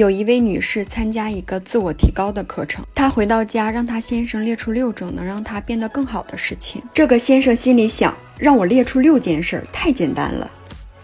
[0.00, 6.82] 有一位女士参加一个自我提高的课程，她回到家让她先生列出六种能让她变得更好的事情。
[6.94, 10.50] 这个先生心里想：让我列出六件事，太简单了，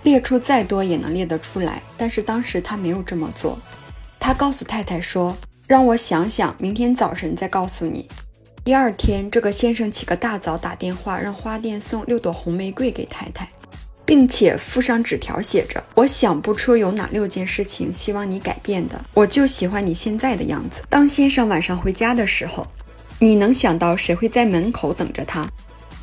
[0.03, 1.82] 列出再多也能列得出来。
[1.98, 3.59] 但是当时他没有这么做，
[4.19, 5.37] 他告诉太太说
[5.69, 8.09] ：“让我想想，明天早晨再告诉你。”
[8.65, 13.47] 第二天，这个先生起个大早打电话让花店送六朵红玫瑰给太太。
[14.07, 22.66] 并且附上纸条，写着：“我想不出有哪六件事情希望你改变的，我就喜欢你现在的样子。”当先生晚上回家的时候，
[23.19, 25.47] 你能想到谁会在门口等着他？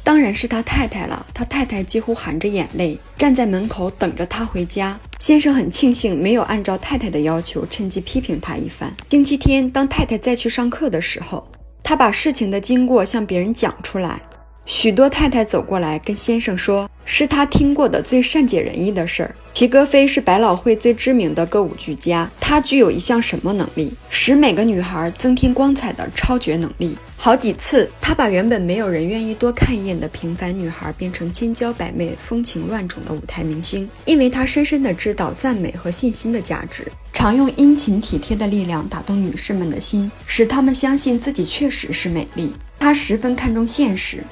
[0.03, 1.25] 当然是他太太了。
[1.33, 4.99] 他太太几乎含着眼泪站在门口等着他回家。
[5.19, 8.93] 先生很庆幸没有按照太太的要求，趁机批评他一番。
[9.09, 11.49] 星期天，当太太再去上课的时候，
[11.81, 14.21] 他把事情的经过向别人讲出来。
[14.65, 19.35] 许多太太走过来跟先生说，是他听过的最善解人意的事儿。
[19.53, 26.97] 齐格飞是百老汇最知名的歌舞剧家，他具有一项什么能力，使每个女孩增添光彩的超绝能力。
[27.17, 42.53] 好几次，他把原本没有人愿意多看一眼的平凡女孩变成千娇百媚、风情万种的舞台明星，因为他深深的知道赞美和信心的价值，常用殷勤体贴的力量打动女士们的心，使她们相信自己确实是美丽。
[42.79, 44.23] 他十分看重现实。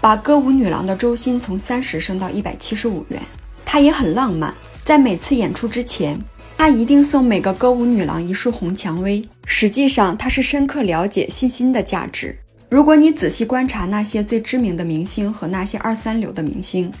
[0.00, 3.20] 把歌舞女郎的周薪从三十升到一百七十五元。
[3.64, 6.18] 他也很浪漫，在每次演出之前，
[6.56, 9.22] 他一定送每个歌舞女郎一束红蔷薇。
[9.44, 12.36] 实际上，他是深刻了解信心的价值。
[12.68, 16.92] 如果你仔细观察那些最知名的明星和那些二三流的明星，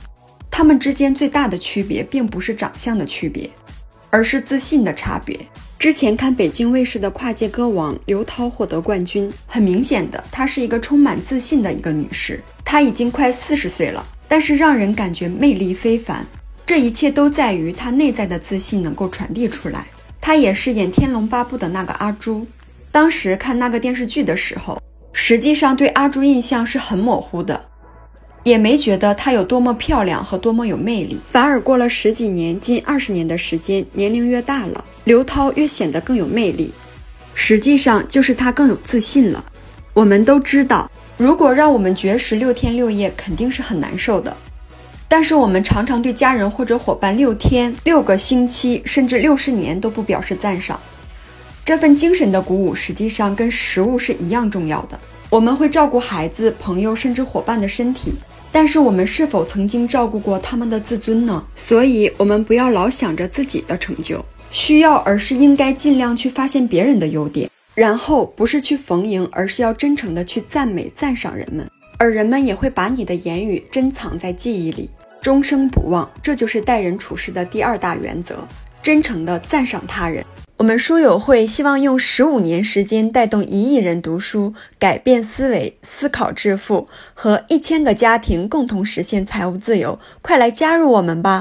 [0.50, 3.48] 他们之间最大的区别，并不是长相的区别，
[4.10, 5.38] 而是自信的差别。
[5.80, 12.38] 之前看北京卫视的跨界歌王刘涛获得冠军，很明显的，她是一个充满自信的一个女士。
[12.62, 16.26] 她已经快四十岁了，但是让人感觉魅力非凡。
[16.66, 19.86] 这一切都在于她内在的自信能够传递出来。
[20.20, 22.46] 她也是演《天龙八部》的那个阿朱。
[22.92, 24.78] 当时看那个电视剧的时候，
[25.14, 27.58] 实际上对阿朱印象是很模糊的，
[28.44, 31.18] 也没觉得她有多么漂亮和多么有魅力。
[31.26, 34.84] 反而过了十几年，近二十年的时间，年龄越大了。
[35.04, 36.72] 刘涛越显得更有魅力，
[37.34, 39.44] 实际上就是她更有自信了。
[39.92, 44.36] 我们都知道，如果让我们绝食六天六夜，肯定是很难受的。
[45.08, 50.78] 但是我们常常对家人或者伙伴六天、六个星期，甚至六十年都不表示赞赏。
[51.64, 54.98] 这份精神的鼓舞，实际上跟食物是一样重要的。
[55.28, 58.14] 我们会照顾孩子、朋友，甚至伙伴的身体，
[58.52, 61.44] 但是我们是否曾经照顾过他们的自尊呢？
[61.56, 64.24] 所以，我们不要老想着自己的成就。
[64.50, 71.68] 需要，而是应该尽量去发现别人的优点，然后不是去逢迎，而是要真诚的去赞美、赞赏人们，
[71.98, 74.90] 而人们也会把你的言语珍藏在记忆里，
[75.22, 76.10] 终生不忘。
[76.20, 78.36] 这就是待人处事的第二大原则：
[78.82, 80.24] 真诚的赞赏他人。
[80.56, 89.98] 我们书友会希望用十五年时间带动一亿人读书，改变思维、思考致富，和一千个家庭共同实现财务自由。
[90.20, 91.38] 快来加入我们吧！